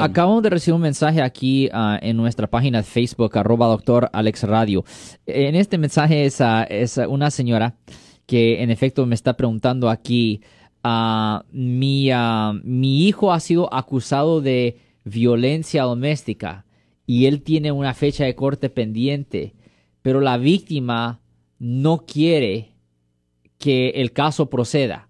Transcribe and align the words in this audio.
acabamos 0.00 0.42
de 0.42 0.50
recibir 0.50 0.74
un 0.74 0.82
mensaje 0.82 1.22
aquí 1.22 1.68
ah, 1.72 1.98
en 2.00 2.16
nuestra 2.16 2.46
página 2.46 2.78
de 2.78 2.84
Facebook, 2.84 3.36
arroba 3.38 3.66
doctor 3.66 4.10
Alex 4.12 4.44
Radio. 4.44 4.84
En 5.26 5.54
este 5.54 5.78
mensaje 5.78 6.24
es, 6.24 6.40
es 6.68 6.98
una 7.08 7.30
señora 7.30 7.74
que 8.26 8.62
en 8.62 8.70
efecto 8.70 9.06
me 9.06 9.16
está 9.16 9.36
preguntando 9.36 9.90
aquí, 9.90 10.40
uh, 10.84 11.40
mi, 11.50 12.10
mi 12.62 13.06
hijo 13.08 13.32
ha 13.32 13.40
sido 13.40 13.72
acusado 13.74 14.40
de 14.40 14.78
violencia 15.04 15.82
doméstica 15.82 16.64
y 17.06 17.26
él 17.26 17.42
tiene 17.42 17.72
una 17.72 17.92
fecha 17.92 18.24
de 18.24 18.36
corte 18.36 18.70
pendiente, 18.70 19.54
pero 20.00 20.20
la 20.20 20.38
víctima 20.38 21.20
no 21.58 22.04
quiere 22.06 22.76
que 23.58 23.90
el 23.96 24.12
caso 24.12 24.48
proceda. 24.48 25.09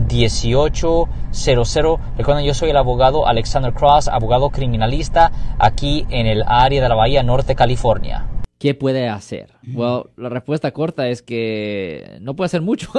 1-800-530-1800. 0.11 1.99
Recuerden, 2.17 2.45
yo 2.45 2.53
soy 2.53 2.69
el 2.69 2.77
abogado 2.77 3.27
Alexander 3.27 3.73
Cross, 3.73 4.07
abogado 4.07 4.49
criminalista 4.49 5.31
aquí 5.59 6.05
en 6.09 6.27
el 6.27 6.43
área 6.45 6.81
de 6.83 6.89
la 6.89 6.95
Bahía 6.95 7.23
Norte, 7.23 7.55
California. 7.55 8.27
¿Qué 8.57 8.75
puede 8.75 9.09
hacer? 9.09 9.53
Well, 9.73 10.03
la 10.17 10.29
respuesta 10.29 10.71
corta 10.71 11.07
es 11.07 11.23
que 11.23 12.19
no 12.21 12.35
puede 12.35 12.45
hacer 12.45 12.61
mucho. 12.61 12.91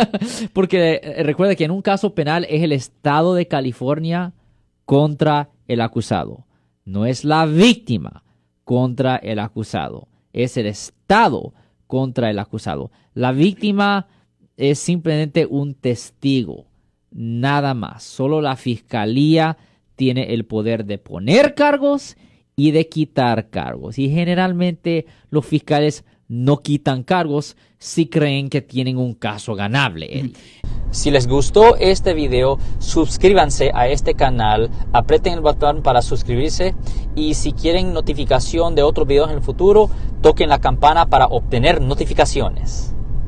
Porque 0.54 1.00
eh, 1.02 1.22
recuerde 1.24 1.56
que 1.56 1.64
en 1.64 1.72
un 1.72 1.82
caso 1.82 2.14
penal 2.14 2.46
es 2.48 2.62
el 2.62 2.72
estado 2.72 3.34
de 3.34 3.46
California 3.46 4.32
contra 4.86 5.50
el 5.68 5.82
acusado. 5.82 6.46
No 6.86 7.04
es 7.04 7.24
la 7.24 7.44
víctima 7.44 8.24
contra 8.64 9.16
el 9.16 9.40
acusado, 9.40 10.08
es 10.32 10.56
el 10.56 10.66
Estado 10.66 11.52
contra 11.86 12.30
el 12.30 12.38
acusado. 12.38 12.90
La 13.14 13.32
víctima 13.32 14.06
es 14.56 14.78
simplemente 14.78 15.44
un 15.44 15.74
testigo, 15.74 16.66
nada 17.10 17.74
más. 17.74 18.02
Solo 18.02 18.40
la 18.40 18.56
fiscalía 18.56 19.56
tiene 19.96 20.32
el 20.34 20.46
poder 20.46 20.84
de 20.84 20.98
poner 20.98 21.54
cargos 21.54 22.16
y 22.56 22.70
de 22.72 22.88
quitar 22.88 23.50
cargos. 23.50 23.98
Y 23.98 24.10
generalmente 24.10 25.06
los 25.30 25.46
fiscales 25.46 26.04
no 26.28 26.58
quitan 26.58 27.02
cargos 27.02 27.56
si 27.78 28.06
creen 28.06 28.50
que 28.50 28.62
tienen 28.62 28.98
un 28.98 29.14
caso 29.14 29.54
ganable. 29.54 30.32
Si 30.92 31.10
les 31.10 31.26
gustó 31.26 31.76
este 31.76 32.14
video, 32.14 32.58
suscríbanse 32.78 33.70
a 33.74 33.88
este 33.88 34.14
canal, 34.14 34.70
aprieten 34.92 35.34
el 35.34 35.40
botón 35.40 35.82
para 35.82 36.02
suscribirse 36.02 36.74
y 37.14 37.34
si 37.34 37.52
quieren 37.52 37.92
notificación 37.92 38.74
de 38.74 38.82
otros 38.82 39.06
videos 39.06 39.30
en 39.30 39.36
el 39.36 39.42
futuro, 39.42 39.88
toquen 40.20 40.48
la 40.48 40.60
campana 40.60 41.06
para 41.06 41.26
obtener 41.26 41.80
notificaciones. 41.80 42.94